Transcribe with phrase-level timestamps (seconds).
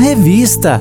[0.00, 0.80] revista.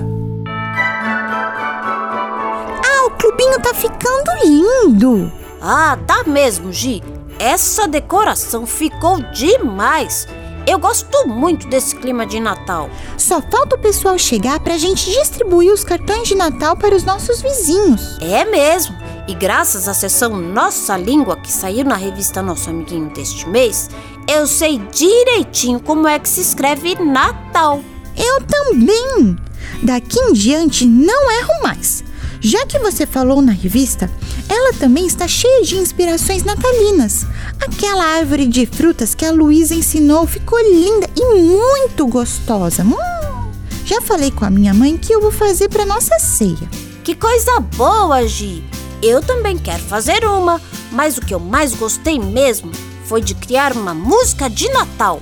[2.85, 5.31] Ah, o clubinho tá ficando lindo.
[5.61, 7.03] Ah, tá mesmo, Gi.
[7.37, 10.25] Essa decoração ficou demais.
[10.65, 12.89] Eu gosto muito desse clima de Natal.
[13.17, 17.41] Só falta o pessoal chegar pra gente distribuir os cartões de Natal para os nossos
[17.41, 18.17] vizinhos.
[18.21, 18.95] É mesmo.
[19.27, 23.89] E graças à sessão Nossa Língua, que saiu na revista Nosso Amiguinho deste mês,
[24.27, 27.81] eu sei direitinho como é que se escreve Natal.
[28.19, 29.35] Eu também.
[29.81, 32.03] Daqui em diante não erro mais.
[32.41, 34.09] Já que você falou na revista,
[34.47, 37.25] ela também está cheia de inspirações natalinas.
[37.59, 42.83] Aquela árvore de frutas que a Luísa ensinou ficou linda e muito gostosa.
[42.83, 43.51] Hum,
[43.85, 46.69] já falei com a minha mãe que eu vou fazer para nossa ceia.
[47.03, 48.63] Que coisa boa, Gi!
[49.01, 52.71] Eu também quero fazer uma, mas o que eu mais gostei mesmo
[53.05, 55.19] foi de criar uma música de Natal.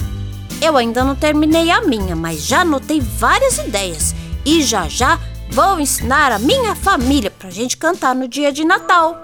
[0.62, 5.80] Eu ainda não terminei a minha, mas já anotei várias ideias e já já Vou
[5.80, 9.18] ensinar a minha família pra gente cantar no dia de Natal.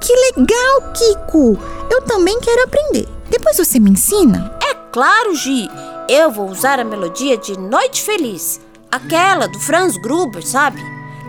[0.00, 1.58] Que legal, Kiko!
[1.90, 3.08] Eu também quero aprender.
[3.30, 4.56] Depois você me ensina?
[4.62, 5.68] É claro, Gi.
[6.08, 10.80] Eu vou usar a melodia de Noite Feliz, aquela do Franz Gruber, sabe?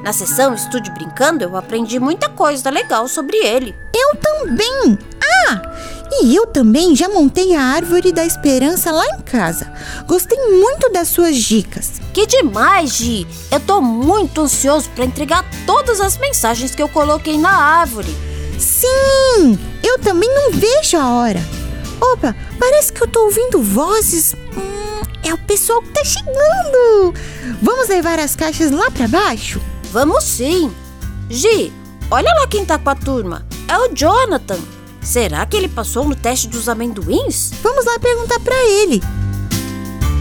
[0.04, 3.76] Na sessão Estude Brincando, eu aprendi muita coisa legal sobre ele.
[3.94, 4.98] Eu também!
[6.12, 9.72] E eu também já montei a árvore da esperança lá em casa.
[10.06, 11.94] Gostei muito das suas dicas.
[12.14, 13.28] Que demais, Gi!
[13.52, 18.14] Eu tô muito ansioso para entregar todas as mensagens que eu coloquei na árvore.
[18.58, 19.58] Sim!
[19.84, 21.42] Eu também não vejo a hora.
[22.02, 24.34] Opa, parece que eu tô ouvindo vozes.
[24.58, 27.14] Hum, é o pessoal que tá chegando.
[27.62, 29.62] Vamos levar as caixas lá para baixo?
[29.92, 30.74] Vamos sim.
[31.30, 31.72] Gi,
[32.10, 33.46] olha lá quem tá com a turma.
[33.68, 34.60] É o Jonathan.
[35.02, 37.52] Será que ele passou no teste dos amendoins?
[37.64, 39.02] Vamos lá perguntar para ele.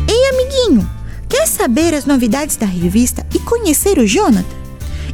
[0.08, 0.88] Ei, amiguinho,
[1.28, 4.56] quer saber as novidades da revista e conhecer o Jonathan?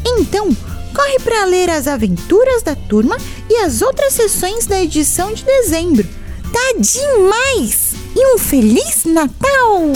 [0.05, 0.55] Então,
[0.95, 3.17] corre para ler as aventuras da turma
[3.51, 6.07] e as outras sessões da edição de dezembro.
[6.53, 7.95] Tá demais!
[8.15, 9.93] E um feliz Natal!